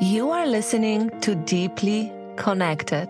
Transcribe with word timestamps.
You 0.00 0.30
are 0.30 0.44
listening 0.44 1.08
to 1.20 1.36
Deeply 1.36 2.12
Connected. 2.34 3.08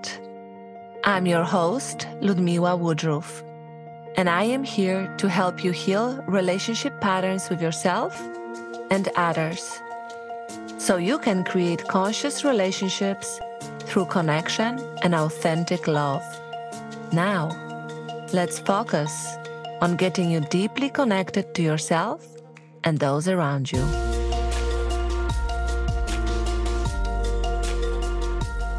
I'm 1.03 1.25
your 1.25 1.43
host, 1.43 2.07
Ludmila 2.21 2.77
Woodruff, 2.77 3.43
and 4.17 4.29
I 4.29 4.43
am 4.43 4.65
here 4.65 5.11
to 5.17 5.31
help 5.31 5.65
you 5.65 5.73
heal 5.73 6.23
relationship 6.29 7.01
patterns 7.01 7.49
with 7.49 7.63
yourself 7.63 8.21
and 8.91 9.09
others 9.17 9.81
so 10.77 10.99
you 10.99 11.19
can 11.19 11.43
create 11.43 11.89
conscious 11.89 12.45
relationships 12.45 13.41
through 13.81 14.05
connection 14.05 14.79
and 15.03 15.15
authentic 15.15 15.89
love. 15.89 16.23
Now, 17.13 17.49
let's 18.35 18.59
focus 18.59 19.27
on 19.81 19.97
getting 19.97 20.31
you 20.31 20.41
deeply 20.41 20.91
connected 20.91 21.55
to 21.55 21.63
yourself 21.63 22.27
and 22.85 22.99
those 22.99 23.27
around 23.27 23.73
you. 23.73 24.14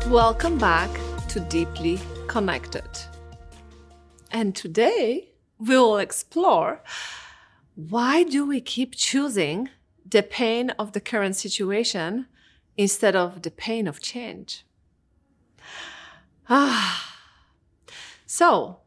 Welcome 0.09 0.59
back 0.59 0.91
to 1.29 1.39
Deeply 1.39 1.99
Connected. 2.27 2.87
And 4.29 4.55
today 4.55 5.29
we 5.57 5.69
will 5.75 5.97
explore 5.97 6.83
why 7.73 8.21
do 8.21 8.45
we 8.45 8.61
keep 8.61 8.93
choosing 8.93 9.69
the 10.07 10.21
pain 10.21 10.69
of 10.71 10.91
the 10.91 11.01
current 11.01 11.35
situation 11.35 12.27
instead 12.77 13.15
of 13.15 13.41
the 13.41 13.49
pain 13.49 13.87
of 13.87 13.99
change? 13.99 14.63
Ah. 16.47 17.17
So, 18.27 18.81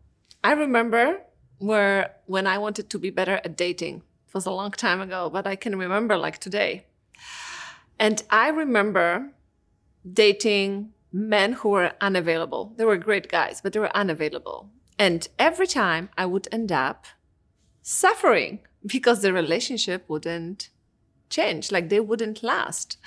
I 0.45 0.53
remember 0.53 1.23
where 1.59 2.15
when 2.27 2.47
I 2.47 2.59
wanted 2.59 2.89
to 2.91 2.99
be 2.99 3.11
better 3.11 3.41
at 3.45 3.57
dating. 3.57 4.03
It 4.29 4.35
was 4.35 4.47
a 4.47 4.53
long 4.53 4.71
time 4.71 5.01
ago, 5.01 5.29
but 5.31 5.49
I 5.49 5.57
can 5.57 5.77
remember 5.77 6.17
like 6.17 6.39
today. 6.39 6.87
And 7.99 8.23
I 8.31 8.51
remember 8.51 9.33
dating 10.11 10.93
men 11.13 11.55
who 11.55 11.71
were 11.71 11.93
unavailable. 12.01 12.75
They 12.77 12.85
were 12.85 12.97
great 12.97 13.29
guys, 13.29 13.61
but 13.61 13.73
they 13.73 13.81
were 13.81 13.97
unavailable. 13.97 14.71
And 14.99 15.29
every 15.39 15.67
time 15.67 16.11
I 16.19 16.27
would 16.27 16.49
end 16.53 16.73
up 16.73 17.07
suffering 17.83 18.61
because 18.87 19.23
the 19.23 19.33
relationship 19.33 20.05
wouldn't 20.09 20.71
change, 21.31 21.73
like 21.73 21.89
they 21.89 22.01
wouldn't 22.01 22.43
last. 22.43 22.99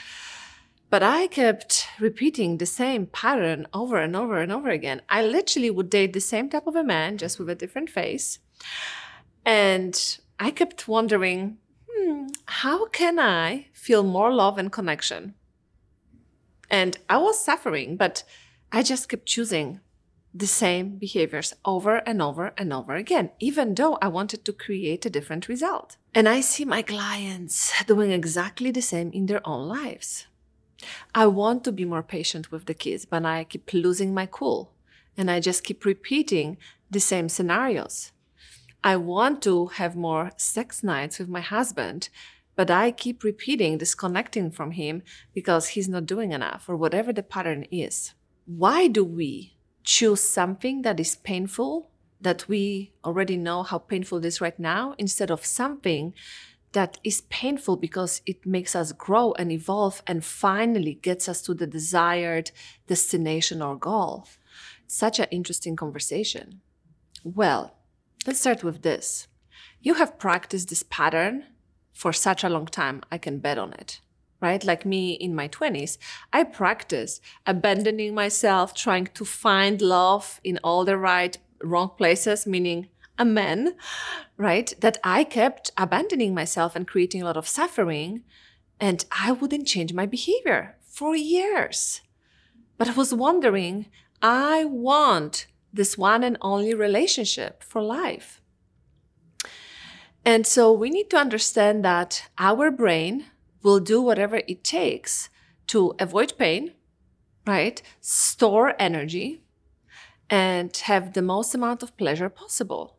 But 0.89 1.03
I 1.03 1.27
kept 1.27 1.87
repeating 1.99 2.57
the 2.57 2.65
same 2.65 3.05
pattern 3.05 3.65
over 3.73 3.97
and 3.97 4.13
over 4.13 4.41
and 4.41 4.51
over 4.51 4.69
again. 4.69 5.01
I 5.07 5.23
literally 5.23 5.69
would 5.69 5.89
date 5.89 6.11
the 6.11 6.19
same 6.19 6.49
type 6.49 6.67
of 6.67 6.75
a 6.75 6.83
man, 6.83 7.17
just 7.17 7.39
with 7.39 7.49
a 7.49 7.55
different 7.55 7.89
face. 7.89 8.39
And 9.45 10.19
I 10.37 10.51
kept 10.51 10.89
wondering, 10.89 11.57
hmm, 11.89 12.27
how 12.45 12.87
can 12.87 13.19
I 13.19 13.67
feel 13.71 14.03
more 14.03 14.33
love 14.33 14.57
and 14.57 14.69
connection 14.69 15.35
and 16.71 16.97
I 17.09 17.17
was 17.17 17.37
suffering, 17.37 17.97
but 17.97 18.23
I 18.71 18.81
just 18.81 19.09
kept 19.09 19.25
choosing 19.27 19.81
the 20.33 20.47
same 20.47 20.97
behaviors 20.97 21.53
over 21.65 21.97
and 21.97 22.21
over 22.21 22.53
and 22.57 22.71
over 22.71 22.95
again, 22.95 23.31
even 23.39 23.75
though 23.75 23.97
I 24.01 24.07
wanted 24.07 24.45
to 24.45 24.53
create 24.53 25.05
a 25.05 25.09
different 25.09 25.49
result. 25.49 25.97
And 26.15 26.29
I 26.29 26.39
see 26.39 26.63
my 26.63 26.81
clients 26.81 27.73
doing 27.85 28.11
exactly 28.11 28.71
the 28.71 28.81
same 28.81 29.11
in 29.11 29.25
their 29.25 29.45
own 29.45 29.67
lives. 29.67 30.27
I 31.13 31.27
want 31.27 31.65
to 31.65 31.71
be 31.71 31.85
more 31.85 32.01
patient 32.01 32.51
with 32.51 32.65
the 32.65 32.73
kids, 32.73 33.05
but 33.05 33.25
I 33.25 33.43
keep 33.43 33.71
losing 33.73 34.13
my 34.13 34.25
cool 34.25 34.71
and 35.17 35.29
I 35.29 35.41
just 35.41 35.65
keep 35.65 35.83
repeating 35.83 36.57
the 36.89 37.01
same 37.01 37.27
scenarios. 37.27 38.13
I 38.83 38.95
want 38.95 39.43
to 39.43 39.67
have 39.67 39.95
more 39.95 40.31
sex 40.37 40.83
nights 40.83 41.19
with 41.19 41.29
my 41.29 41.41
husband, 41.41 42.09
but 42.61 42.69
I 42.69 42.91
keep 42.91 43.23
repeating 43.23 43.79
disconnecting 43.79 44.51
from 44.51 44.69
him 44.69 45.01
because 45.33 45.69
he's 45.69 45.89
not 45.89 46.05
doing 46.05 46.31
enough 46.31 46.69
or 46.69 46.77
whatever 46.77 47.11
the 47.11 47.23
pattern 47.23 47.65
is. 47.71 48.13
Why 48.45 48.87
do 48.87 49.03
we 49.03 49.57
choose 49.83 50.21
something 50.21 50.83
that 50.83 50.99
is 50.99 51.15
painful, 51.15 51.89
that 52.21 52.47
we 52.47 52.93
already 53.03 53.35
know 53.35 53.63
how 53.63 53.79
painful 53.79 54.19
it 54.19 54.25
is 54.25 54.41
right 54.41 54.59
now, 54.59 54.93
instead 54.99 55.31
of 55.31 55.43
something 55.43 56.13
that 56.73 56.99
is 57.03 57.21
painful 57.31 57.77
because 57.77 58.21
it 58.27 58.45
makes 58.45 58.75
us 58.75 58.91
grow 58.91 59.33
and 59.39 59.51
evolve 59.51 60.03
and 60.05 60.23
finally 60.23 60.93
gets 60.93 61.27
us 61.27 61.41
to 61.41 61.55
the 61.55 61.65
desired 61.65 62.51
destination 62.85 63.63
or 63.63 63.75
goal? 63.75 64.27
Such 64.85 65.17
an 65.17 65.29
interesting 65.31 65.75
conversation. 65.75 66.61
Well, 67.23 67.73
let's 68.27 68.41
start 68.41 68.63
with 68.63 68.83
this. 68.83 69.27
You 69.81 69.95
have 69.95 70.19
practiced 70.19 70.69
this 70.69 70.83
pattern 70.83 71.45
for 71.93 72.13
such 72.13 72.43
a 72.43 72.49
long 72.49 72.65
time, 72.65 73.01
I 73.11 73.17
can 73.17 73.39
bet 73.39 73.57
on 73.57 73.73
it. 73.73 73.99
Right? 74.39 74.63
Like 74.63 74.85
me 74.85 75.11
in 75.11 75.35
my 75.35 75.47
20s, 75.47 75.99
I 76.33 76.43
practiced 76.43 77.21
abandoning 77.45 78.15
myself, 78.15 78.73
trying 78.73 79.05
to 79.13 79.23
find 79.23 79.81
love 79.81 80.41
in 80.43 80.59
all 80.63 80.83
the 80.83 80.97
right, 80.97 81.37
wrong 81.63 81.91
places, 81.95 82.47
meaning 82.47 82.87
a 83.19 83.25
man, 83.25 83.75
right? 84.37 84.73
That 84.79 84.97
I 85.03 85.23
kept 85.23 85.71
abandoning 85.77 86.33
myself 86.33 86.75
and 86.75 86.87
creating 86.87 87.21
a 87.21 87.25
lot 87.25 87.37
of 87.37 87.47
suffering. 87.47 88.23
And 88.79 89.05
I 89.11 89.31
wouldn't 89.31 89.67
change 89.67 89.93
my 89.93 90.07
behavior 90.07 90.75
for 90.81 91.15
years. 91.15 92.01
But 92.79 92.89
I 92.89 92.93
was 92.93 93.13
wondering, 93.13 93.85
I 94.23 94.65
want 94.65 95.45
this 95.71 95.99
one 95.99 96.23
and 96.23 96.37
only 96.41 96.73
relationship 96.73 97.61
for 97.61 97.81
life. 97.81 98.40
And 100.23 100.45
so 100.45 100.71
we 100.71 100.89
need 100.89 101.09
to 101.09 101.17
understand 101.17 101.83
that 101.83 102.29
our 102.37 102.69
brain 102.69 103.25
will 103.63 103.79
do 103.79 104.01
whatever 104.01 104.41
it 104.47 104.63
takes 104.63 105.29
to 105.67 105.95
avoid 105.99 106.37
pain, 106.37 106.73
right? 107.45 107.81
Store 108.01 108.75
energy 108.79 109.41
and 110.29 110.75
have 110.77 111.13
the 111.13 111.21
most 111.21 111.53
amount 111.55 111.83
of 111.83 111.97
pleasure 111.97 112.29
possible. 112.29 112.97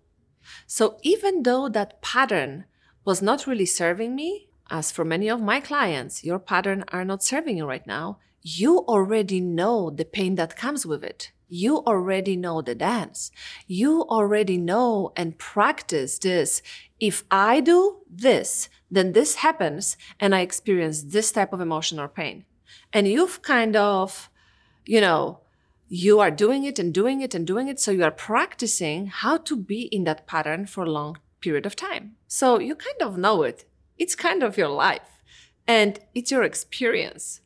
So 0.66 0.98
even 1.02 1.44
though 1.44 1.68
that 1.68 2.02
pattern 2.02 2.64
was 3.04 3.22
not 3.22 3.46
really 3.46 3.66
serving 3.66 4.14
me, 4.14 4.48
as 4.70 4.90
for 4.90 5.04
many 5.04 5.28
of 5.28 5.40
my 5.40 5.60
clients, 5.60 6.24
your 6.24 6.38
pattern 6.38 6.84
are 6.88 7.04
not 7.04 7.22
serving 7.22 7.56
you 7.56 7.66
right 7.66 7.86
now, 7.86 8.18
you 8.42 8.78
already 8.80 9.40
know 9.40 9.90
the 9.90 10.04
pain 10.04 10.34
that 10.34 10.56
comes 10.56 10.84
with 10.84 11.02
it 11.02 11.32
you 11.52 11.80
already 11.80 12.34
know 12.34 12.62
the 12.62 12.74
dance. 12.74 13.30
You 13.66 14.04
already 14.04 14.56
know 14.56 15.12
and 15.14 15.36
practice 15.36 16.18
this. 16.18 16.62
If 16.98 17.24
I 17.30 17.60
do 17.60 17.98
this, 18.10 18.70
then 18.90 19.12
this 19.12 19.34
happens 19.34 19.98
and 20.18 20.34
I 20.34 20.40
experience 20.40 21.02
this 21.02 21.30
type 21.30 21.52
of 21.52 21.60
emotion 21.60 22.00
or 22.00 22.08
pain. 22.08 22.46
And 22.90 23.06
you've 23.06 23.42
kind 23.42 23.76
of, 23.76 24.30
you 24.86 25.02
know, 25.02 25.40
you 25.88 26.20
are 26.20 26.30
doing 26.30 26.64
it 26.64 26.78
and 26.78 26.94
doing 26.94 27.20
it 27.20 27.34
and 27.34 27.46
doing 27.46 27.68
it. 27.68 27.78
So 27.78 27.90
you 27.90 28.02
are 28.02 28.10
practicing 28.10 29.08
how 29.08 29.36
to 29.36 29.54
be 29.54 29.82
in 29.82 30.04
that 30.04 30.26
pattern 30.26 30.64
for 30.64 30.84
a 30.84 30.90
long 30.90 31.18
period 31.42 31.66
of 31.66 31.76
time. 31.76 32.16
So 32.28 32.58
you 32.60 32.74
kind 32.74 33.02
of 33.02 33.18
know 33.18 33.42
it. 33.42 33.66
It's 33.98 34.14
kind 34.14 34.42
of 34.42 34.56
your 34.56 34.68
life 34.68 35.22
and 35.68 36.00
it's 36.14 36.30
your 36.30 36.44
experience. 36.44 37.42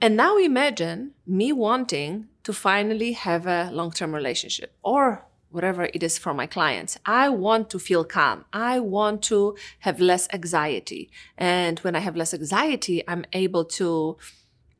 And 0.00 0.16
now 0.16 0.38
imagine 0.38 1.12
me 1.26 1.52
wanting 1.52 2.28
to 2.44 2.52
finally 2.54 3.12
have 3.12 3.46
a 3.46 3.70
long 3.70 3.90
term 3.90 4.14
relationship 4.14 4.74
or 4.82 5.26
whatever 5.50 5.84
it 5.84 6.02
is 6.02 6.16
for 6.16 6.32
my 6.32 6.46
clients. 6.46 6.96
I 7.04 7.28
want 7.28 7.68
to 7.70 7.78
feel 7.78 8.04
calm. 8.04 8.44
I 8.52 8.80
want 8.80 9.22
to 9.24 9.56
have 9.80 10.00
less 10.00 10.28
anxiety. 10.32 11.10
And 11.36 11.78
when 11.80 11.96
I 11.96 11.98
have 11.98 12.16
less 12.16 12.32
anxiety, 12.32 13.02
I'm 13.06 13.24
able 13.32 13.64
to 13.64 14.16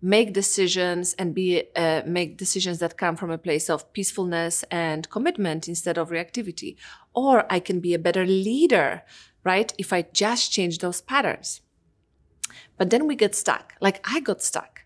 make 0.00 0.32
decisions 0.32 1.14
and 1.14 1.34
be 1.34 1.64
uh, 1.76 2.02
make 2.06 2.38
decisions 2.38 2.78
that 2.78 2.96
come 2.96 3.16
from 3.16 3.30
a 3.30 3.36
place 3.36 3.68
of 3.68 3.92
peacefulness 3.92 4.64
and 4.70 5.10
commitment 5.10 5.68
instead 5.68 5.98
of 5.98 6.08
reactivity 6.08 6.74
or 7.12 7.44
i 7.52 7.60
can 7.60 7.80
be 7.80 7.92
a 7.92 7.98
better 7.98 8.24
leader 8.24 9.02
right 9.44 9.74
if 9.76 9.92
i 9.92 10.00
just 10.14 10.50
change 10.50 10.78
those 10.78 11.02
patterns 11.02 11.60
but 12.78 12.88
then 12.88 13.06
we 13.06 13.14
get 13.14 13.34
stuck 13.34 13.74
like 13.82 14.00
i 14.10 14.20
got 14.20 14.40
stuck 14.40 14.79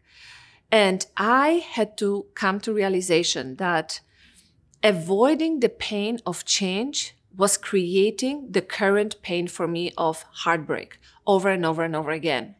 and 0.74 1.06
I 1.16 1.64
had 1.70 1.96
to 1.98 2.26
come 2.34 2.58
to 2.62 2.72
realization 2.72 3.54
that 3.56 4.00
avoiding 4.82 5.60
the 5.60 5.68
pain 5.68 6.18
of 6.26 6.44
change 6.44 7.14
was 7.36 7.56
creating 7.56 8.48
the 8.50 8.60
current 8.60 9.22
pain 9.22 9.46
for 9.46 9.68
me 9.68 9.92
of 9.96 10.24
heartbreak 10.42 10.98
over 11.28 11.48
and 11.48 11.64
over 11.64 11.84
and 11.84 11.94
over 11.94 12.10
again. 12.10 12.56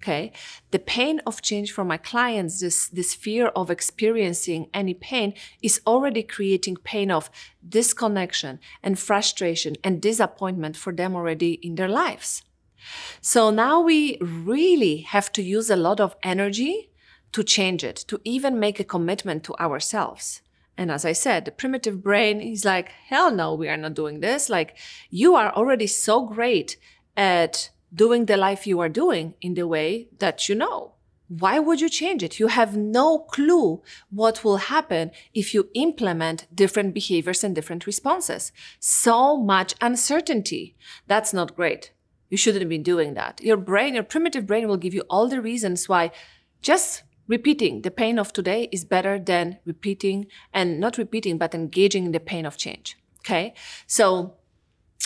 Okay. 0.00 0.32
The 0.70 0.78
pain 0.78 1.20
of 1.26 1.42
change 1.42 1.72
for 1.72 1.84
my 1.84 1.98
clients, 1.98 2.60
this, 2.60 2.88
this 2.88 3.12
fear 3.12 3.48
of 3.48 3.68
experiencing 3.70 4.70
any 4.72 4.94
pain 4.94 5.34
is 5.60 5.82
already 5.86 6.22
creating 6.22 6.76
pain 6.76 7.10
of 7.10 7.28
disconnection 7.68 8.60
and 8.82 8.98
frustration 8.98 9.76
and 9.84 10.00
disappointment 10.00 10.74
for 10.78 10.94
them 10.94 11.14
already 11.14 11.54
in 11.62 11.74
their 11.74 11.88
lives. 11.88 12.44
So 13.20 13.50
now 13.50 13.82
we 13.82 14.16
really 14.22 14.98
have 14.98 15.30
to 15.32 15.42
use 15.42 15.68
a 15.68 15.76
lot 15.76 16.00
of 16.00 16.16
energy 16.22 16.88
to 17.32 17.42
change 17.42 17.84
it, 17.84 17.96
to 18.08 18.20
even 18.24 18.58
make 18.58 18.80
a 18.80 18.84
commitment 18.84 19.44
to 19.44 19.54
ourselves. 19.56 20.42
And 20.76 20.90
as 20.90 21.04
I 21.04 21.12
said, 21.12 21.44
the 21.44 21.50
primitive 21.50 22.02
brain 22.02 22.40
is 22.40 22.64
like, 22.64 22.88
hell 23.08 23.30
no, 23.32 23.54
we 23.54 23.68
are 23.68 23.76
not 23.76 23.94
doing 23.94 24.20
this. 24.20 24.48
Like, 24.48 24.76
you 25.10 25.34
are 25.34 25.52
already 25.52 25.86
so 25.86 26.24
great 26.24 26.76
at 27.16 27.70
doing 27.92 28.26
the 28.26 28.36
life 28.36 28.66
you 28.66 28.78
are 28.80 28.88
doing 28.88 29.34
in 29.40 29.54
the 29.54 29.66
way 29.66 30.08
that 30.18 30.48
you 30.48 30.54
know. 30.54 30.92
why 31.28 31.58
would 31.58 31.80
you 31.80 31.90
change 31.90 32.22
it? 32.22 32.40
You 32.40 32.48
have 32.48 32.76
no 32.76 33.18
clue 33.18 33.82
what 34.10 34.42
will 34.42 34.56
happen 34.56 35.10
if 35.34 35.52
you 35.52 35.68
implement 35.74 36.46
different 36.54 36.94
behaviors 36.94 37.44
and 37.44 37.54
different 37.54 37.86
responses. 37.86 38.50
So 38.80 39.36
much 39.36 39.74
uncertainty. 39.80 40.74
That's 41.06 41.34
not 41.34 41.54
great. 41.54 41.92
You 42.30 42.38
shouldn't 42.38 42.68
be 42.68 42.78
doing 42.78 43.14
that. 43.14 43.42
Your 43.42 43.58
brain, 43.58 43.94
your 43.94 44.02
primitive 44.02 44.46
brain 44.46 44.68
will 44.68 44.76
give 44.78 44.94
you 44.94 45.02
all 45.10 45.28
the 45.28 45.42
reasons 45.42 45.88
why 45.88 46.10
just 46.62 47.02
repeating 47.28 47.82
the 47.82 47.90
pain 47.90 48.18
of 48.18 48.32
today 48.32 48.68
is 48.72 48.84
better 48.84 49.18
than 49.18 49.58
repeating 49.64 50.26
and 50.52 50.80
not 50.80 50.98
repeating, 50.98 51.38
but 51.38 51.54
engaging 51.54 52.06
in 52.06 52.12
the 52.12 52.20
pain 52.20 52.46
of 52.46 52.56
change. 52.56 52.98
Okay. 53.20 53.54
So 53.86 54.34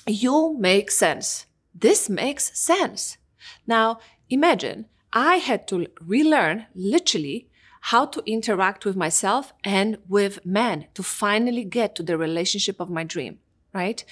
you 0.06 0.56
make 0.58 0.90
sense. 0.90 1.46
This 1.74 2.08
makes 2.08 2.58
sense. 2.58 3.18
Now 3.66 3.98
imagine 4.30 4.86
I 5.12 5.36
had 5.36 5.68
to 5.68 5.86
relearn 6.00 6.66
literally 6.74 7.48
how 7.86 8.06
to 8.06 8.22
interact 8.24 8.84
with 8.84 8.96
myself 8.96 9.52
and 9.64 9.98
with 10.08 10.46
men 10.46 10.86
to 10.94 11.02
finally 11.02 11.64
get 11.64 11.94
to 11.96 12.02
the 12.02 12.16
relationship 12.16 12.78
of 12.78 12.88
my 12.88 13.02
dream, 13.02 13.40
right? 13.74 14.04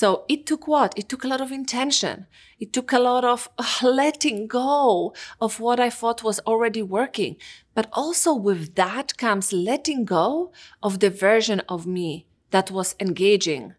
So 0.00 0.26
it 0.28 0.44
took 0.44 0.68
what? 0.68 0.92
It 0.98 1.08
took 1.08 1.24
a 1.24 1.26
lot 1.26 1.40
of 1.40 1.50
intention. 1.50 2.26
It 2.60 2.74
took 2.74 2.92
a 2.92 2.98
lot 2.98 3.24
of 3.24 3.48
uh, 3.56 3.64
letting 3.82 4.46
go 4.46 5.14
of 5.40 5.58
what 5.58 5.80
I 5.80 5.88
thought 5.88 6.22
was 6.22 6.38
already 6.40 6.82
working. 6.82 7.36
But 7.74 7.88
also 7.94 8.34
with 8.34 8.74
that 8.74 9.16
comes 9.16 9.54
letting 9.54 10.04
go 10.04 10.52
of 10.82 11.00
the 11.00 11.08
version 11.08 11.62
of 11.66 11.86
me 11.86 12.26
that 12.50 12.70
was 12.70 12.94
engaging 13.00 13.74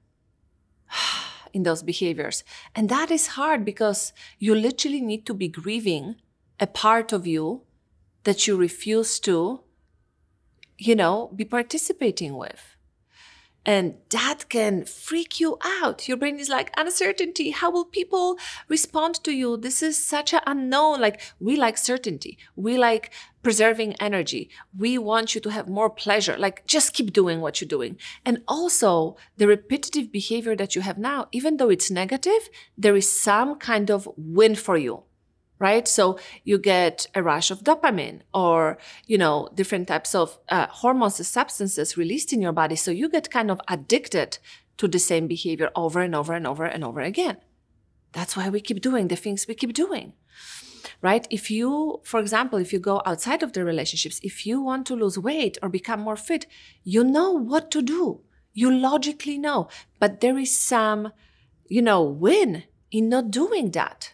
in 1.53 1.61
those 1.61 1.83
behaviors. 1.83 2.43
And 2.73 2.89
that 2.89 3.11
is 3.11 3.35
hard 3.37 3.63
because 3.63 4.11
you 4.39 4.55
literally 4.55 5.01
need 5.01 5.23
to 5.27 5.35
be 5.35 5.47
grieving 5.47 6.15
a 6.59 6.65
part 6.65 7.13
of 7.13 7.27
you 7.27 7.61
that 8.23 8.47
you 8.47 8.57
refuse 8.57 9.19
to, 9.19 9.61
you 10.79 10.95
know, 10.95 11.31
be 11.35 11.45
participating 11.45 12.35
with. 12.35 12.76
And 13.67 13.95
that 14.11 14.45
can 14.47 14.85
freak 14.85 15.41
you 15.41 15.57
out. 15.61 16.07
Your 16.07 16.15
brain 16.15 16.39
is 16.39 16.47
like 16.47 16.71
uncertainty. 16.77 17.51
How 17.51 17.69
will 17.69 17.83
people 17.83 18.39
respond 18.69 19.15
to 19.25 19.33
you? 19.33 19.57
This 19.57 19.83
is 19.83 19.97
such 19.97 20.33
an 20.33 20.39
unknown. 20.47 21.01
Like 21.01 21.21
we 21.41 21.57
like 21.57 21.77
certainty. 21.77 22.37
We 22.55 22.77
like 22.77 23.11
preserving 23.43 23.95
energy. 23.99 24.49
We 24.75 24.97
want 24.97 25.35
you 25.35 25.41
to 25.41 25.51
have 25.51 25.67
more 25.67 25.89
pleasure. 25.89 26.37
Like 26.37 26.65
just 26.65 26.93
keep 26.93 27.11
doing 27.11 27.41
what 27.41 27.59
you're 27.59 27.67
doing. 27.67 27.97
And 28.25 28.41
also 28.47 29.17
the 29.35 29.47
repetitive 29.47 30.13
behavior 30.13 30.55
that 30.55 30.73
you 30.73 30.81
have 30.81 30.97
now, 30.97 31.27
even 31.33 31.57
though 31.57 31.69
it's 31.69 31.91
negative, 31.91 32.49
there 32.77 32.95
is 32.95 33.11
some 33.11 33.55
kind 33.55 33.91
of 33.91 34.07
win 34.15 34.55
for 34.55 34.77
you 34.77 35.03
right? 35.59 35.87
So 35.87 36.19
you 36.43 36.57
get 36.57 37.07
a 37.15 37.23
rush 37.23 37.51
of 37.51 37.63
dopamine 37.63 38.21
or, 38.33 38.77
you 39.05 39.17
know, 39.17 39.49
different 39.55 39.87
types 39.87 40.13
of 40.13 40.37
uh, 40.49 40.67
hormones 40.67 41.19
and 41.19 41.25
substances 41.25 41.97
released 41.97 42.33
in 42.33 42.41
your 42.41 42.51
body. 42.51 42.75
So 42.75 42.91
you 42.91 43.09
get 43.09 43.31
kind 43.31 43.49
of 43.49 43.59
addicted 43.67 44.37
to 44.77 44.87
the 44.87 44.99
same 44.99 45.27
behavior 45.27 45.71
over 45.75 46.01
and 46.01 46.15
over 46.15 46.33
and 46.33 46.45
over 46.45 46.65
and 46.65 46.83
over 46.83 47.01
again. 47.01 47.37
That's 48.13 48.37
why 48.37 48.49
we 48.49 48.61
keep 48.61 48.81
doing 48.81 49.07
the 49.07 49.15
things 49.15 49.47
we 49.47 49.55
keep 49.55 49.73
doing. 49.73 50.13
Right? 51.01 51.27
If 51.29 51.51
you, 51.51 52.01
for 52.03 52.19
example, 52.19 52.59
if 52.59 52.71
you 52.73 52.79
go 52.79 53.01
outside 53.05 53.43
of 53.43 53.53
the 53.53 53.63
relationships, 53.63 54.19
if 54.23 54.45
you 54.45 54.61
want 54.61 54.87
to 54.87 54.95
lose 54.95 55.17
weight 55.17 55.57
or 55.61 55.69
become 55.69 55.99
more 55.99 56.15
fit, 56.15 56.47
you 56.83 57.03
know 57.03 57.31
what 57.31 57.69
to 57.71 57.81
do. 57.81 58.21
You 58.53 58.71
logically 58.71 59.37
know, 59.37 59.67
but 59.99 60.21
there 60.21 60.37
is 60.39 60.57
some, 60.57 61.11
you 61.67 61.81
know, 61.81 62.01
win 62.01 62.63
in 62.89 63.09
not 63.09 63.29
doing 63.29 63.71
that 63.71 64.13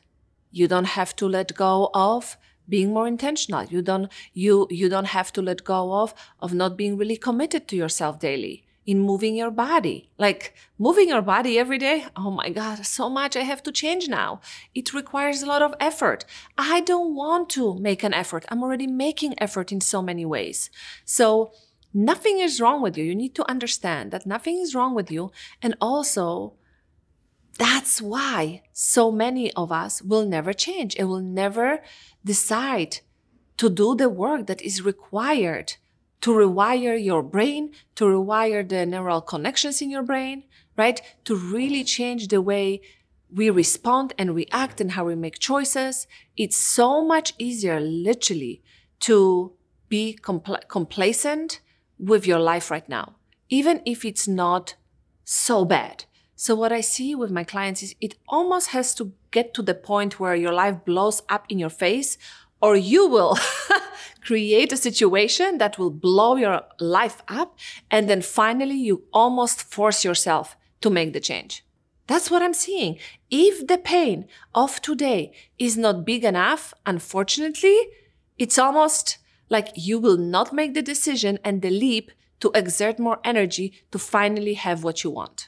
you 0.54 0.68
don't 0.68 0.94
have 1.00 1.16
to 1.18 1.28
let 1.28 1.56
go 1.56 1.90
of 1.94 2.38
being 2.70 2.94
more 2.94 3.08
intentional. 3.08 3.66
You 3.66 3.82
don't, 3.82 4.10
you, 4.34 4.68
you 4.70 4.88
don't 4.88 5.08
have 5.18 5.34
to 5.34 5.42
let 5.42 5.64
go 5.64 5.94
of, 6.02 6.14
of 6.40 6.54
not 6.54 6.78
being 6.78 6.96
really 6.96 7.18
committed 7.18 7.68
to 7.68 7.76
yourself 7.76 8.20
daily 8.20 8.64
in 8.86 9.00
moving 9.00 9.36
your 9.36 9.52
body. 9.52 10.10
Like 10.18 10.54
moving 10.78 11.10
your 11.10 11.22
body 11.22 11.58
every 11.58 11.78
day. 11.78 12.06
Oh 12.16 12.32
my 12.32 12.50
God, 12.50 12.86
so 12.86 13.10
much 13.10 13.36
I 13.36 13.42
have 13.42 13.64
to 13.64 13.72
change 13.72 14.08
now. 14.08 14.42
It 14.76 14.94
requires 14.94 15.42
a 15.42 15.46
lot 15.46 15.62
of 15.62 15.74
effort. 15.80 16.26
I 16.58 16.82
don't 16.82 17.16
want 17.16 17.50
to 17.52 17.78
make 17.80 18.04
an 18.04 18.14
effort. 18.14 18.46
I'm 18.50 18.62
already 18.62 18.88
making 18.88 19.36
effort 19.42 19.72
in 19.72 19.82
so 19.82 20.02
many 20.02 20.26
ways. 20.26 20.70
So 21.06 21.52
nothing 21.94 22.40
is 22.40 22.62
wrong 22.62 22.82
with 22.82 22.98
you. 22.98 23.04
You 23.04 23.16
need 23.16 23.36
to 23.36 23.50
understand 23.50 24.12
that 24.12 24.26
nothing 24.26 24.60
is 24.60 24.76
wrong 24.76 24.94
with 24.94 25.10
you. 25.10 25.32
And 25.62 25.76
also 25.82 26.54
that's 27.58 28.02
why 28.02 28.64
so 28.72 29.12
many 29.12 29.52
of 29.54 29.72
us 29.72 30.02
will 30.02 30.26
never 30.26 30.54
change 30.54 30.96
and 30.98 31.08
will 31.08 31.22
never 31.22 31.82
decide 32.26 33.00
to 33.58 33.70
do 33.70 33.96
the 33.96 34.10
work 34.10 34.48
that 34.48 34.62
is 34.62 34.82
required 34.82 35.76
to 36.22 36.32
rewire 36.32 37.02
your 37.04 37.22
brain, 37.22 37.72
to 37.96 38.06
rewire 38.06 38.68
the 38.68 38.86
neural 38.86 39.22
connections 39.22 39.82
in 39.82 39.92
your 39.92 40.04
brain, 40.04 40.44
right? 40.78 41.02
To 41.26 41.36
really 41.36 41.84
change 41.84 42.30
the 42.30 42.42
way 42.42 42.82
we 43.30 43.50
respond 43.50 44.14
and 44.18 44.34
react 44.34 44.80
and 44.80 44.92
how 44.92 45.06
we 45.06 45.16
make 45.16 45.38
choices. 45.38 46.08
It's 46.38 46.56
so 46.56 47.04
much 47.04 47.34
easier, 47.38 47.80
literally, 47.80 48.62
to 49.02 49.52
be 49.90 50.18
compl- 50.22 50.66
complacent 50.70 51.60
with 52.00 52.26
your 52.26 52.40
life 52.40 52.72
right 52.72 52.88
now, 52.88 53.16
even 53.50 53.82
if 53.86 54.06
it's 54.06 54.28
not 54.28 54.76
so 55.26 55.66
bad. 55.66 56.06
So 56.36 56.56
what 56.56 56.72
I 56.72 56.82
see 56.82 57.14
with 57.16 57.32
my 57.32 57.44
clients 57.44 57.84
is 57.84 57.96
it 58.02 58.16
almost 58.28 58.70
has 58.70 58.96
to 58.96 59.14
get 59.32 59.54
to 59.54 59.62
the 59.62 59.76
point 59.76 60.20
where 60.20 60.36
your 60.36 60.54
life 60.54 60.84
blows 60.86 61.22
up 61.30 61.46
in 61.50 61.60
your 61.60 61.70
face 61.70 62.18
or 62.62 62.76
you 62.76 63.08
will 63.08 63.38
create 64.22 64.72
a 64.72 64.78
situation 64.78 65.58
that 65.60 65.78
will 65.78 65.92
blow 65.92 66.36
your 66.36 66.64
life 66.80 67.22
up. 67.28 67.58
And 67.92 68.10
then 68.10 68.22
finally 68.22 68.76
you 68.76 69.04
almost 69.14 69.62
force 69.62 70.04
yourself 70.04 70.58
to 70.82 70.90
make 70.90 71.14
the 71.14 71.20
change. 71.20 71.64
That's 72.08 72.30
what 72.30 72.42
I'm 72.42 72.54
seeing. 72.54 72.98
If 73.30 73.68
the 73.68 73.78
pain 73.78 74.28
of 74.54 74.82
today 74.82 75.34
is 75.58 75.78
not 75.78 76.06
big 76.06 76.24
enough, 76.26 76.74
unfortunately, 76.86 77.78
it's 78.38 78.58
almost 78.58 79.20
like 79.50 79.70
you 79.76 80.00
will 80.00 80.18
not 80.18 80.52
make 80.52 80.74
the 80.74 80.82
decision 80.82 81.40
and 81.44 81.62
the 81.62 81.70
leap 81.70 82.12
to 82.42 82.52
exert 82.56 83.00
more 83.00 83.20
energy 83.24 83.74
to 83.92 84.00
finally 84.00 84.56
have 84.56 84.84
what 84.84 85.04
you 85.04 85.12
want. 85.12 85.48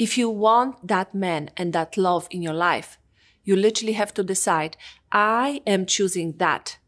If 0.00 0.16
you 0.16 0.30
want 0.30 0.88
that 0.88 1.14
man 1.14 1.50
and 1.58 1.74
that 1.74 1.98
love 1.98 2.26
in 2.30 2.40
your 2.40 2.54
life, 2.54 2.98
you 3.44 3.54
literally 3.54 3.92
have 3.92 4.14
to 4.14 4.24
decide, 4.24 4.78
I 5.12 5.60
am 5.66 5.84
choosing 5.84 6.38
that. 6.38 6.78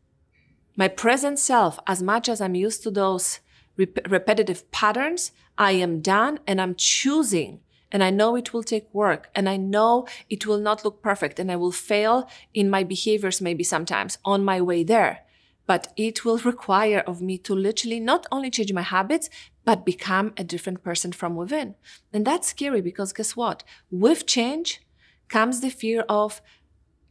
My 0.77 0.89
present 0.89 1.39
self, 1.39 1.79
as 1.87 2.03
much 2.03 2.27
as 2.31 2.41
I'm 2.41 2.55
used 2.55 2.83
to 2.85 2.91
those 2.91 3.41
rep- 3.77 4.09
repetitive 4.09 4.71
patterns, 4.71 5.33
I 5.59 5.73
am 5.73 6.01
done 6.01 6.41
and 6.47 6.59
I'm 6.59 6.75
choosing. 6.75 7.61
And 7.91 8.03
I 8.03 8.09
know 8.09 8.35
it 8.35 8.55
will 8.55 8.63
take 8.63 8.89
work 8.95 9.29
and 9.35 9.47
I 9.47 9.59
know 9.59 10.07
it 10.31 10.47
will 10.47 10.59
not 10.59 10.83
look 10.83 11.03
perfect 11.03 11.39
and 11.39 11.53
I 11.53 11.57
will 11.57 11.71
fail 11.71 12.31
in 12.55 12.71
my 12.71 12.83
behaviors 12.83 13.43
maybe 13.43 13.63
sometimes 13.63 14.17
on 14.25 14.43
my 14.43 14.63
way 14.63 14.85
there. 14.85 15.21
But 15.67 15.93
it 15.99 16.25
will 16.25 16.39
require 16.53 17.01
of 17.01 17.21
me 17.21 17.37
to 17.41 17.55
literally 17.55 18.01
not 18.01 18.25
only 18.33 18.51
change 18.51 18.73
my 18.73 18.81
habits, 18.81 19.29
but 19.65 19.85
become 19.85 20.33
a 20.37 20.45
different 20.45 20.83
person 20.83 21.13
from 21.13 21.37
within. 21.37 21.75
And 22.13 22.27
that's 22.27 22.49
scary 22.49 22.81
because 22.81 23.13
guess 23.13 23.37
what? 23.37 23.63
With 23.91 24.27
change 24.27 24.81
comes 25.29 25.61
the 25.61 25.71
fear 25.71 26.05
of 26.09 26.41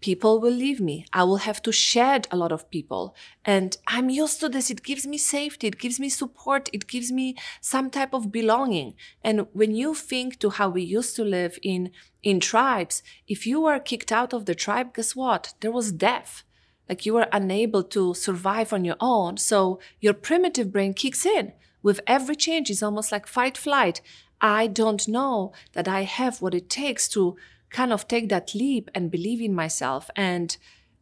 people 0.01 0.41
will 0.41 0.51
leave 0.51 0.81
me. 0.81 1.05
I 1.13 1.23
will 1.23 1.37
have 1.37 1.61
to 1.61 1.71
shed 1.71 2.27
a 2.31 2.35
lot 2.35 2.51
of 2.51 2.69
people. 2.69 3.15
And 3.45 3.77
I'm 3.87 4.09
used 4.09 4.39
to 4.39 4.49
this. 4.49 4.69
It 4.69 4.83
gives 4.83 5.05
me 5.05 5.17
safety. 5.17 5.67
It 5.67 5.79
gives 5.79 5.99
me 5.99 6.09
support. 6.09 6.69
It 6.73 6.87
gives 6.87 7.11
me 7.11 7.35
some 7.61 7.89
type 7.89 8.13
of 8.13 8.31
belonging. 8.31 8.95
And 9.23 9.47
when 9.53 9.75
you 9.75 9.93
think 9.93 10.39
to 10.39 10.49
how 10.49 10.69
we 10.69 10.81
used 10.81 11.15
to 11.15 11.23
live 11.23 11.57
in, 11.61 11.91
in 12.23 12.39
tribes, 12.39 13.03
if 13.27 13.45
you 13.45 13.61
were 13.61 13.79
kicked 13.79 14.11
out 14.11 14.33
of 14.33 14.45
the 14.45 14.55
tribe, 14.55 14.95
guess 14.95 15.15
what? 15.15 15.53
There 15.61 15.71
was 15.71 15.91
death. 15.91 16.43
Like 16.89 17.05
you 17.05 17.13
were 17.13 17.27
unable 17.31 17.83
to 17.83 18.13
survive 18.15 18.73
on 18.73 18.83
your 18.83 18.97
own. 18.99 19.37
So 19.37 19.79
your 20.01 20.13
primitive 20.13 20.71
brain 20.71 20.93
kicks 20.93 21.25
in 21.25 21.53
with 21.83 21.99
every 22.07 22.35
change, 22.35 22.69
it's 22.69 22.83
almost 22.83 23.11
like 23.11 23.27
fight 23.27 23.57
flight. 23.57 24.01
I 24.39 24.67
don't 24.67 25.07
know 25.07 25.53
that 25.73 25.87
I 25.87 26.03
have 26.03 26.41
what 26.41 26.55
it 26.55 26.69
takes 26.69 27.07
to 27.09 27.35
kind 27.69 27.93
of 27.93 28.07
take 28.07 28.29
that 28.29 28.53
leap 28.53 28.89
and 28.93 29.11
believe 29.11 29.41
in 29.41 29.53
myself 29.53 30.09
and 30.15 30.57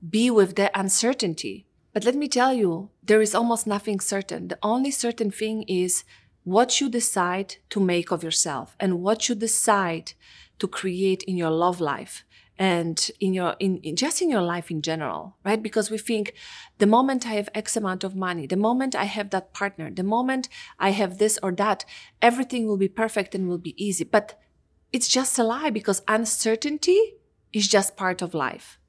be 0.08 0.30
with 0.30 0.56
the 0.56 0.78
uncertainty. 0.80 1.66
But 1.94 2.06
let 2.06 2.16
me 2.16 2.28
tell 2.28 2.54
you, 2.54 2.90
there 3.04 3.22
is 3.22 3.34
almost 3.34 3.66
nothing 3.66 4.00
certain. 4.00 4.48
The 4.48 4.60
only 4.62 4.92
certain 4.92 5.32
thing 5.32 5.64
is 5.64 6.04
what 6.44 6.80
you 6.80 6.90
decide 6.90 7.56
to 7.72 7.80
make 7.80 8.12
of 8.12 8.24
yourself 8.24 8.76
and 8.80 9.02
what 9.02 9.28
you 9.28 9.36
decide 9.36 10.14
to 10.60 10.68
create 10.68 11.24
in 11.24 11.38
your 11.38 11.50
love 11.50 11.80
life 11.80 12.24
and 12.60 13.10
in 13.20 13.34
your 13.34 13.56
in, 13.60 13.78
in, 13.78 13.96
just 13.96 14.22
in 14.22 14.30
your 14.30 14.42
life 14.42 14.70
in 14.70 14.82
general 14.82 15.38
right? 15.44 15.64
Because 15.64 15.90
we 15.90 15.98
think 15.98 16.34
the 16.78 16.86
moment 16.86 17.26
i 17.26 17.34
have 17.34 17.50
x 17.56 17.76
amount 17.76 18.04
of 18.04 18.16
money 18.16 18.46
the 18.46 18.58
moment 18.58 18.96
i 18.96 19.06
have 19.06 19.30
that 19.32 19.54
partner 19.54 19.90
the 19.90 20.04
moment 20.04 20.50
i 20.78 20.92
have 20.92 21.18
this 21.18 21.40
or 21.42 21.52
that 21.54 21.86
everything 22.22 22.68
will 22.68 22.78
be 22.78 22.88
perfect 22.90 23.34
and 23.34 23.48
will 23.48 23.58
be 23.58 23.76
easy. 23.84 24.04
But 24.04 24.40
it's 24.92 25.08
just 25.08 25.38
a 25.40 25.44
lie 25.44 25.70
because 25.70 26.02
uncertainty 26.08 27.16
is 27.54 27.68
just 27.68 27.98
part 27.98 28.22
of 28.22 28.34
life. 28.34 28.80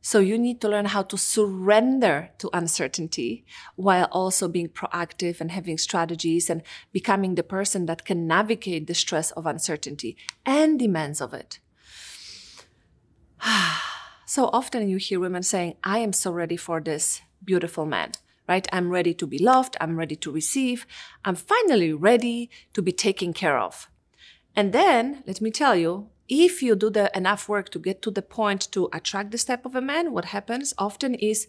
So 0.00 0.18
you 0.18 0.36
need 0.36 0.60
to 0.60 0.68
learn 0.68 0.84
how 0.86 1.02
to 1.04 1.16
surrender 1.16 2.30
to 2.38 2.50
uncertainty 2.52 3.46
while 3.74 4.06
also 4.12 4.48
being 4.48 4.68
proactive 4.68 5.40
and 5.40 5.50
having 5.50 5.78
strategies 5.78 6.50
and 6.50 6.62
becoming 6.92 7.36
the 7.36 7.42
person 7.42 7.86
that 7.86 8.04
can 8.04 8.26
navigate 8.26 8.86
the 8.86 8.94
stress 8.94 9.30
of 9.30 9.46
uncertainty 9.46 10.16
and 10.44 10.78
demands 10.78 11.22
of 11.22 11.32
it. 11.32 11.58
so 14.26 14.50
often 14.52 14.88
you 14.88 14.96
hear 14.96 15.20
women 15.20 15.42
saying, 15.42 15.76
I 15.84 15.98
am 15.98 16.12
so 16.12 16.32
ready 16.32 16.56
for 16.56 16.80
this 16.80 17.22
beautiful 17.44 17.86
man, 17.86 18.12
right? 18.48 18.66
I'm 18.72 18.90
ready 18.90 19.14
to 19.14 19.26
be 19.26 19.38
loved. 19.38 19.76
I'm 19.80 19.96
ready 19.96 20.16
to 20.16 20.30
receive. 20.30 20.86
I'm 21.24 21.34
finally 21.36 21.92
ready 21.92 22.50
to 22.72 22.82
be 22.82 22.92
taken 22.92 23.32
care 23.32 23.58
of. 23.58 23.88
And 24.56 24.72
then, 24.72 25.22
let 25.26 25.40
me 25.40 25.50
tell 25.50 25.76
you, 25.76 26.08
if 26.28 26.62
you 26.62 26.74
do 26.74 26.90
the 26.90 27.10
enough 27.16 27.48
work 27.48 27.68
to 27.70 27.78
get 27.78 28.00
to 28.02 28.10
the 28.10 28.22
point 28.22 28.70
to 28.72 28.88
attract 28.92 29.30
this 29.30 29.44
type 29.44 29.66
of 29.66 29.74
a 29.74 29.80
man, 29.80 30.12
what 30.12 30.26
happens 30.26 30.72
often 30.78 31.14
is 31.14 31.48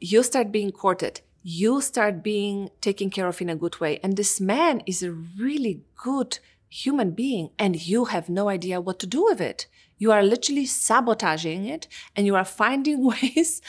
you 0.00 0.22
start 0.22 0.50
being 0.50 0.72
courted. 0.72 1.20
You 1.42 1.80
start 1.80 2.22
being 2.22 2.70
taken 2.80 3.10
care 3.10 3.26
of 3.26 3.40
in 3.40 3.50
a 3.50 3.56
good 3.56 3.80
way. 3.80 3.98
And 4.02 4.16
this 4.16 4.40
man 4.40 4.82
is 4.86 5.02
a 5.02 5.12
really 5.12 5.82
good 6.02 6.38
human 6.68 7.10
being, 7.10 7.50
and 7.58 7.86
you 7.86 8.06
have 8.06 8.28
no 8.28 8.48
idea 8.48 8.80
what 8.80 8.98
to 9.00 9.06
do 9.06 9.24
with 9.24 9.40
it. 9.40 9.66
You 10.00 10.10
are 10.12 10.22
literally 10.22 10.66
sabotaging 10.66 11.66
it, 11.66 11.86
and 12.16 12.26
you 12.26 12.34
are 12.34 12.44
finding 12.44 13.04
ways 13.12 13.62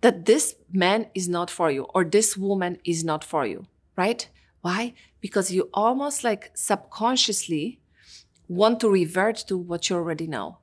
that 0.00 0.24
this 0.24 0.54
man 0.72 1.08
is 1.12 1.28
not 1.28 1.50
for 1.50 1.70
you 1.70 1.82
or 1.94 2.04
this 2.04 2.36
woman 2.36 2.78
is 2.84 3.04
not 3.04 3.24
for 3.24 3.44
you, 3.44 3.66
right? 3.96 4.28
Why? 4.62 4.94
Because 5.20 5.50
you 5.50 5.68
almost 5.74 6.24
like 6.24 6.52
subconsciously 6.54 7.80
want 8.48 8.80
to 8.80 8.88
revert 8.88 9.36
to 9.48 9.58
what 9.58 9.90
you 9.90 9.96
already 9.96 10.26
know. 10.26 10.58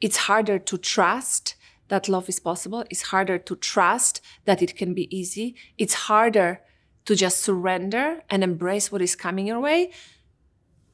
It's 0.00 0.28
harder 0.28 0.58
to 0.58 0.78
trust 0.78 1.56
that 1.88 2.08
love 2.08 2.28
is 2.28 2.38
possible. 2.38 2.84
It's 2.90 3.10
harder 3.10 3.38
to 3.38 3.56
trust 3.56 4.20
that 4.44 4.62
it 4.62 4.76
can 4.76 4.92
be 4.92 5.14
easy. 5.16 5.56
It's 5.78 5.94
harder 5.94 6.60
to 7.06 7.16
just 7.16 7.40
surrender 7.40 8.22
and 8.28 8.44
embrace 8.44 8.92
what 8.92 9.00
is 9.00 9.16
coming 9.16 9.46
your 9.46 9.60
way 9.60 9.90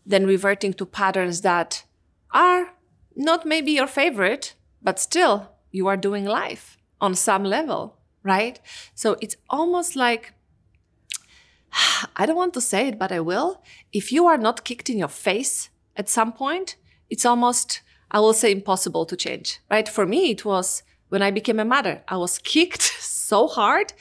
than 0.07 0.25
reverting 0.25 0.73
to 0.75 0.87
patterns 0.87 1.41
that 1.41 1.83
are 2.33 2.75
not 3.17 3.47
maybe 3.47 3.73
your 3.73 3.87
favorite, 3.87 4.55
but 4.83 4.99
still 4.99 5.51
you 5.71 5.87
are 5.87 5.97
doing 5.97 6.25
life 6.25 6.77
on 7.01 7.15
some 7.15 7.45
level, 7.45 7.97
right? 8.23 8.61
So 8.95 9.17
it's 9.21 9.37
almost 9.51 9.97
like 9.97 10.33
I 12.17 12.27
don't 12.27 12.37
want 12.37 12.55
to 12.55 12.61
say 12.61 12.89
it, 12.89 12.99
but 12.99 13.13
I 13.13 13.21
will. 13.21 13.63
If 13.93 14.13
you 14.13 14.27
are 14.27 14.39
not 14.39 14.65
kicked 14.65 14.89
in 14.91 14.99
your 14.99 15.09
face 15.09 15.71
at 15.97 16.09
some 16.09 16.33
point, 16.33 16.77
it's 17.11 17.27
almost, 17.27 17.83
I 18.11 18.21
will 18.21 18.33
say, 18.33 18.53
impossible 18.53 19.07
to 19.07 19.17
change, 19.17 19.61
right? 19.71 19.89
For 19.89 20.07
me, 20.07 20.31
it 20.31 20.45
was 20.45 20.83
when 21.09 21.23
I 21.23 21.31
became 21.31 21.61
a 21.61 21.65
mother. 21.65 22.03
I 22.09 22.17
was 22.17 22.39
kicked 22.55 22.83
so 22.83 23.47
hard 23.47 23.93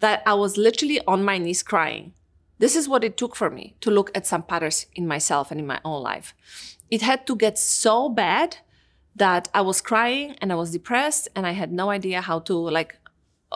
that 0.00 0.22
I 0.26 0.34
was 0.34 0.56
literally 0.56 1.00
on 1.06 1.24
my 1.24 1.38
knees 1.38 1.62
crying. 1.62 2.14
This 2.58 2.76
is 2.76 2.88
what 2.88 3.04
it 3.04 3.16
took 3.16 3.36
for 3.36 3.50
me 3.50 3.76
to 3.80 3.90
look 3.90 4.10
at 4.14 4.26
some 4.26 4.42
patterns 4.42 4.86
in 4.94 5.06
myself 5.06 5.50
and 5.50 5.58
in 5.58 5.66
my 5.66 5.80
own 5.84 6.02
life. 6.02 6.34
It 6.90 7.02
had 7.02 7.26
to 7.26 7.36
get 7.36 7.58
so 7.58 8.08
bad 8.08 8.58
that 9.16 9.48
I 9.54 9.60
was 9.60 9.80
crying 9.80 10.36
and 10.40 10.52
I 10.52 10.56
was 10.56 10.72
depressed 10.72 11.28
and 11.34 11.46
I 11.46 11.52
had 11.52 11.72
no 11.72 11.90
idea 11.90 12.20
how 12.20 12.40
to 12.40 12.54
like 12.54 12.96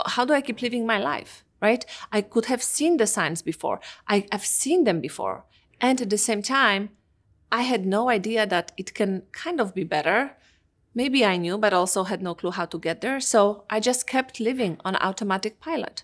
how 0.07 0.25
do 0.25 0.33
I 0.33 0.41
keep 0.41 0.61
living 0.61 0.87
my 0.87 0.99
life, 0.99 1.45
right? 1.61 1.85
I 2.11 2.21
could 2.21 2.47
have 2.47 2.63
seen 2.63 2.97
the 2.97 3.07
signs 3.07 3.43
before. 3.43 3.81
I, 4.09 4.27
have 4.33 4.45
seen 4.45 4.85
them 4.85 5.01
before. 5.01 5.45
And 5.81 6.01
at 6.01 6.11
the 6.11 6.19
same 6.19 6.43
time, 6.43 6.91
I 7.53 7.63
had 7.63 7.87
no 7.87 8.09
idea 8.09 8.47
that 8.47 8.73
it 8.77 8.95
can 8.95 9.23
kind 9.33 9.61
of 9.61 9.75
be 9.75 9.85
better. 9.85 10.37
Maybe 10.95 11.25
I 11.25 11.37
knew, 11.37 11.59
but 11.59 11.73
also 11.73 12.05
had 12.05 12.23
no 12.23 12.35
clue 12.35 12.51
how 12.51 12.65
to 12.67 12.79
get 12.79 13.01
there. 13.01 13.21
So 13.21 13.65
I 13.71 13.81
just 13.81 14.07
kept 14.07 14.41
living 14.41 14.79
on 14.85 14.97
automatic 14.97 15.61
pilot. 15.61 16.03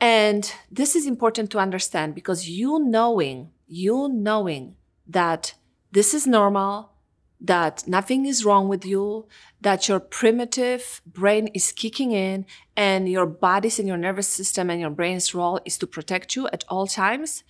And 0.00 0.52
this 0.70 0.96
is 0.96 1.06
important 1.06 1.50
to 1.52 1.58
understand 1.58 2.14
because 2.14 2.48
you 2.48 2.78
knowing, 2.80 3.50
you 3.66 4.08
knowing 4.08 4.76
that 5.06 5.54
this 5.92 6.14
is 6.14 6.26
normal, 6.26 6.92
that 7.40 7.86
nothing 7.86 8.26
is 8.26 8.44
wrong 8.44 8.68
with 8.68 8.84
you, 8.84 9.26
that 9.60 9.88
your 9.88 10.00
primitive 10.00 11.00
brain 11.06 11.48
is 11.48 11.72
kicking 11.72 12.12
in 12.12 12.46
and 12.76 13.08
your 13.08 13.26
body's 13.26 13.78
and 13.78 13.88
your 13.88 13.96
nervous 13.96 14.28
system 14.28 14.70
and 14.70 14.80
your 14.80 14.90
brain's 14.90 15.34
role 15.34 15.60
is 15.64 15.78
to 15.78 15.86
protect 15.86 16.34
you 16.34 16.48
at 16.48 16.64
all 16.68 16.86
times 16.86 17.44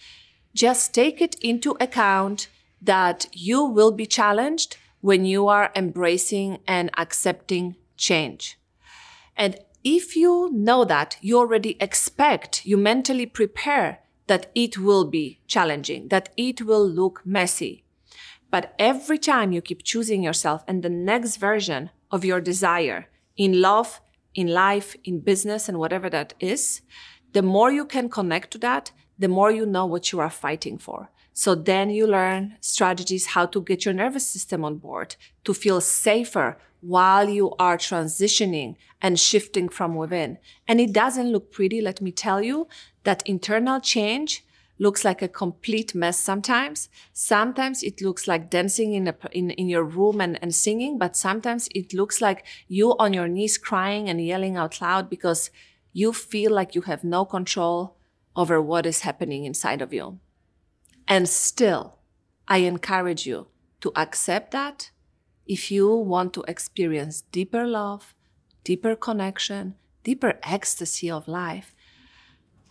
just 0.56 0.94
take 0.94 1.20
it 1.20 1.36
into 1.42 1.76
account 1.78 2.48
that 2.80 3.26
you 3.32 3.62
will 3.62 3.92
be 3.92 4.06
challenged 4.06 4.78
when 5.02 5.26
you 5.26 5.46
are 5.48 5.70
embracing 5.76 6.58
and 6.66 6.90
accepting 6.96 7.76
change. 7.96 8.58
And 9.36 9.58
if 9.84 10.16
you 10.16 10.50
know 10.52 10.84
that, 10.86 11.18
you 11.20 11.38
already 11.38 11.76
expect, 11.78 12.64
you 12.64 12.78
mentally 12.78 13.26
prepare 13.26 14.00
that 14.26 14.50
it 14.54 14.78
will 14.78 15.04
be 15.04 15.40
challenging, 15.46 16.08
that 16.08 16.30
it 16.36 16.62
will 16.62 16.86
look 16.86 17.22
messy. 17.24 17.84
But 18.50 18.74
every 18.78 19.18
time 19.18 19.52
you 19.52 19.60
keep 19.60 19.82
choosing 19.82 20.22
yourself 20.22 20.64
and 20.66 20.82
the 20.82 20.88
next 20.88 21.36
version 21.36 21.90
of 22.10 22.24
your 22.24 22.40
desire 22.40 23.08
in 23.36 23.60
love, 23.60 24.00
in 24.34 24.48
life, 24.48 24.96
in 25.04 25.20
business, 25.20 25.68
and 25.68 25.78
whatever 25.78 26.08
that 26.10 26.34
is, 26.40 26.82
the 27.32 27.42
more 27.42 27.70
you 27.70 27.84
can 27.84 28.08
connect 28.08 28.50
to 28.52 28.58
that, 28.58 28.92
the 29.18 29.28
more 29.28 29.50
you 29.50 29.66
know 29.66 29.86
what 29.86 30.12
you 30.12 30.20
are 30.20 30.30
fighting 30.30 30.78
for. 30.78 31.10
So 31.32 31.54
then 31.54 31.90
you 31.90 32.06
learn 32.06 32.56
strategies 32.60 33.26
how 33.26 33.46
to 33.46 33.60
get 33.60 33.84
your 33.84 33.94
nervous 33.94 34.26
system 34.26 34.64
on 34.64 34.76
board 34.76 35.16
to 35.44 35.52
feel 35.52 35.80
safer 35.80 36.56
while 36.86 37.28
you 37.28 37.52
are 37.58 37.76
transitioning 37.76 38.76
and 39.02 39.18
shifting 39.18 39.68
from 39.68 39.96
within. 39.96 40.38
And 40.68 40.80
it 40.80 40.92
doesn't 40.92 41.32
look 41.32 41.50
pretty. 41.50 41.80
Let 41.80 42.00
me 42.00 42.12
tell 42.12 42.42
you 42.42 42.68
that 43.02 43.24
internal 43.26 43.80
change 43.80 44.44
looks 44.78 45.04
like 45.04 45.20
a 45.20 45.28
complete 45.28 45.96
mess 45.96 46.16
sometimes. 46.16 46.88
Sometimes 47.12 47.82
it 47.82 48.00
looks 48.00 48.28
like 48.28 48.50
dancing 48.50 48.92
in, 48.92 49.08
a, 49.08 49.14
in, 49.32 49.50
in 49.50 49.68
your 49.68 49.82
room 49.82 50.20
and, 50.20 50.38
and 50.40 50.54
singing, 50.54 50.96
but 50.96 51.16
sometimes 51.16 51.68
it 51.74 51.92
looks 51.92 52.20
like 52.20 52.44
you 52.68 52.96
on 52.98 53.12
your 53.12 53.26
knees 53.26 53.58
crying 53.58 54.08
and 54.08 54.24
yelling 54.24 54.56
out 54.56 54.80
loud 54.80 55.10
because 55.10 55.50
you 55.92 56.12
feel 56.12 56.52
like 56.52 56.76
you 56.76 56.82
have 56.82 57.02
no 57.02 57.24
control 57.24 57.96
over 58.36 58.62
what 58.62 58.86
is 58.86 59.00
happening 59.00 59.44
inside 59.44 59.82
of 59.82 59.92
you. 59.92 60.20
And 61.08 61.28
still, 61.28 61.98
I 62.46 62.58
encourage 62.58 63.26
you 63.26 63.48
to 63.80 63.92
accept 63.96 64.52
that 64.52 64.90
if 65.46 65.70
you 65.70 65.94
want 65.94 66.32
to 66.34 66.44
experience 66.48 67.22
deeper 67.32 67.66
love, 67.66 68.14
deeper 68.64 68.96
connection, 68.96 69.74
deeper 70.02 70.38
ecstasy 70.42 71.10
of 71.10 71.28
life. 71.28 71.74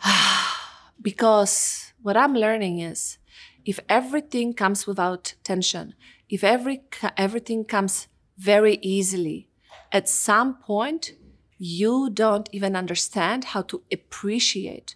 because 1.02 1.94
what 2.02 2.18
I'm 2.18 2.34
learning 2.34 2.80
is 2.80 3.18
if 3.66 3.80
everything 3.90 4.54
comes 4.54 4.86
without 4.86 5.34
tension, 5.44 5.96
if 6.30 6.44
every, 6.44 6.82
everything 7.18 7.66
comes 7.66 8.08
very 8.38 8.78
easily, 8.82 9.50
at 9.92 10.10
some 10.10 10.56
point, 10.56 11.14
you 11.58 12.10
don't 12.10 12.50
even 12.52 12.76
understand 12.76 13.46
how 13.46 13.62
to 13.64 13.82
appreciate 13.92 14.96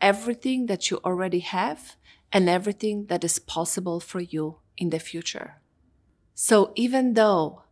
everything 0.00 0.66
that 0.66 0.90
you 0.90 0.98
already 1.04 1.40
have 1.40 1.96
and 2.32 2.48
everything 2.48 3.06
that 3.06 3.24
is 3.24 3.38
possible 3.38 4.00
for 4.00 4.20
you 4.20 4.58
in 4.76 4.90
the 4.90 4.98
future. 4.98 5.57
So 6.40 6.70
even 6.76 7.14
though 7.14 7.62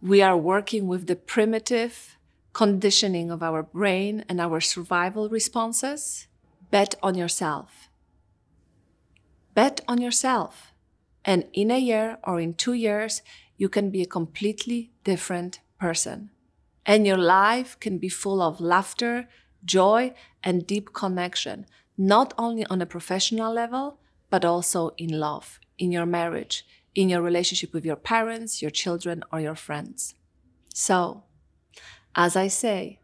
we 0.00 0.22
are 0.22 0.36
working 0.36 0.86
with 0.86 1.08
the 1.08 1.16
primitive 1.16 2.16
conditioning 2.52 3.32
of 3.32 3.42
our 3.42 3.64
brain 3.64 4.24
and 4.28 4.40
our 4.40 4.60
survival 4.60 5.28
responses, 5.28 6.28
bet 6.70 6.94
on 7.02 7.16
yourself. 7.16 7.88
Bet 9.54 9.80
on 9.88 10.00
yourself. 10.00 10.72
And 11.24 11.48
in 11.52 11.72
a 11.72 11.80
year 11.80 12.18
or 12.22 12.38
in 12.38 12.54
two 12.54 12.74
years, 12.74 13.22
you 13.56 13.68
can 13.68 13.90
be 13.90 14.02
a 14.02 14.14
completely 14.18 14.92
different 15.02 15.58
person. 15.80 16.30
And 16.86 17.08
your 17.08 17.18
life 17.18 17.76
can 17.80 17.98
be 17.98 18.08
full 18.08 18.40
of 18.40 18.60
laughter, 18.60 19.26
joy, 19.64 20.14
and 20.44 20.64
deep 20.64 20.92
connection, 20.92 21.66
not 21.98 22.34
only 22.38 22.64
on 22.66 22.80
a 22.80 22.86
professional 22.86 23.52
level, 23.52 23.98
but 24.30 24.44
also 24.44 24.94
in 24.96 25.18
love, 25.18 25.58
in 25.76 25.90
your 25.90 26.06
marriage, 26.06 26.64
in 26.94 27.08
your 27.08 27.22
relationship 27.22 27.72
with 27.72 27.84
your 27.84 27.96
parents, 27.96 28.60
your 28.60 28.70
children, 28.70 29.22
or 29.32 29.40
your 29.40 29.54
friends. 29.54 30.14
So, 30.74 31.24
as 32.14 32.36
I 32.36 32.48
say, 32.48 33.00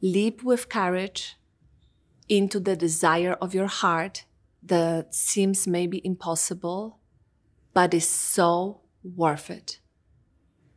leap 0.00 0.42
with 0.42 0.68
courage 0.68 1.36
into 2.28 2.60
the 2.60 2.76
desire 2.76 3.36
of 3.40 3.54
your 3.54 3.66
heart 3.66 4.24
that 4.62 5.14
seems 5.14 5.66
maybe 5.66 6.00
impossible, 6.04 6.98
but 7.72 7.94
is 7.94 8.08
so 8.08 8.82
worth 9.02 9.50
it. 9.50 9.80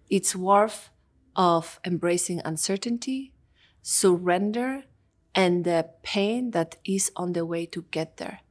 It's 0.09 0.35
worth 0.35 0.89
of 1.35 1.79
embracing 1.85 2.41
uncertainty, 2.45 3.33
surrender 3.81 4.83
and 5.35 5.63
the 5.63 5.89
pain 6.03 6.51
that 6.51 6.77
is 6.85 7.11
on 7.15 7.33
the 7.33 7.45
way 7.45 7.65
to 7.65 7.83
get 7.91 8.17
there. 8.17 8.41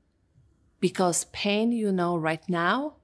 Because 0.81 1.25
pain, 1.33 1.71
you 1.71 1.93
know, 1.93 2.17
right 2.17 2.43
now 2.49 2.97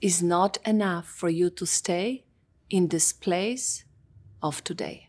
is 0.00 0.22
not 0.22 0.58
enough 0.64 1.06
for 1.06 1.28
you 1.28 1.50
to 1.50 1.66
stay 1.66 2.24
in 2.68 2.88
this 2.88 3.12
place 3.12 3.84
of 4.42 4.64
today. 4.64 5.08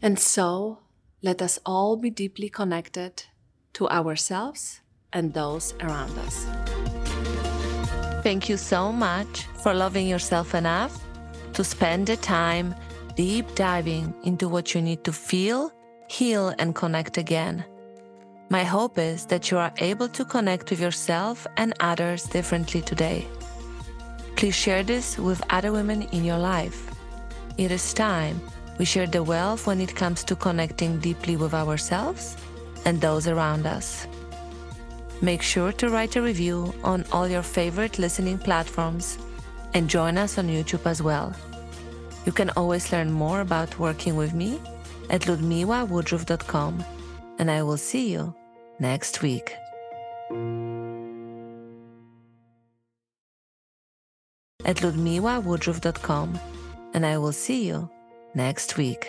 And 0.00 0.18
so, 0.18 0.78
let 1.22 1.42
us 1.42 1.58
all 1.66 1.96
be 1.96 2.10
deeply 2.10 2.48
connected 2.48 3.24
to 3.72 3.88
ourselves 3.88 4.80
and 5.12 5.34
those 5.34 5.74
around 5.80 6.16
us. 6.18 6.46
Thank 8.22 8.48
you 8.48 8.56
so 8.56 8.92
much 8.92 9.46
for 9.62 9.74
loving 9.74 10.06
yourself 10.06 10.54
enough 10.54 11.00
to 11.54 11.64
spend 11.64 12.06
the 12.06 12.16
time 12.16 12.74
deep 13.16 13.52
diving 13.56 14.14
into 14.22 14.48
what 14.48 14.74
you 14.74 14.80
need 14.80 15.02
to 15.02 15.12
feel, 15.12 15.72
heal, 16.08 16.54
and 16.58 16.74
connect 16.74 17.18
again. 17.18 17.64
My 18.50 18.62
hope 18.62 18.96
is 18.98 19.26
that 19.26 19.50
you 19.50 19.58
are 19.58 19.72
able 19.78 20.08
to 20.10 20.24
connect 20.24 20.70
with 20.70 20.80
yourself 20.80 21.46
and 21.56 21.74
others 21.80 22.24
differently 22.24 22.80
today. 22.80 23.26
Please 24.38 24.54
share 24.54 24.84
this 24.84 25.18
with 25.18 25.42
other 25.50 25.72
women 25.72 26.02
in 26.12 26.24
your 26.24 26.38
life. 26.38 26.92
It 27.56 27.72
is 27.72 27.92
time 27.92 28.40
we 28.78 28.84
share 28.84 29.08
the 29.08 29.24
wealth 29.24 29.66
when 29.66 29.80
it 29.80 29.96
comes 29.96 30.22
to 30.22 30.36
connecting 30.36 31.00
deeply 31.00 31.36
with 31.36 31.52
ourselves 31.52 32.36
and 32.84 33.00
those 33.00 33.26
around 33.26 33.66
us. 33.66 34.06
Make 35.20 35.42
sure 35.42 35.72
to 35.72 35.88
write 35.88 36.14
a 36.14 36.22
review 36.22 36.72
on 36.84 37.04
all 37.10 37.26
your 37.26 37.42
favorite 37.42 37.98
listening 37.98 38.38
platforms 38.38 39.18
and 39.74 39.90
join 39.90 40.16
us 40.16 40.38
on 40.38 40.46
YouTube 40.46 40.86
as 40.86 41.02
well. 41.02 41.34
You 42.24 42.30
can 42.30 42.50
always 42.50 42.92
learn 42.92 43.10
more 43.10 43.40
about 43.40 43.80
working 43.80 44.14
with 44.14 44.34
me 44.34 44.60
at 45.10 45.22
ludmilawoodruff.com, 45.22 46.84
and 47.40 47.50
I 47.50 47.64
will 47.64 47.76
see 47.76 48.12
you 48.12 48.32
next 48.78 49.20
week. 49.20 49.52
At 54.64 54.78
ludmilawoodruff.com, 54.78 56.38
and 56.94 57.06
I 57.06 57.18
will 57.18 57.32
see 57.32 57.66
you 57.66 57.88
next 58.34 58.76
week. 58.76 59.08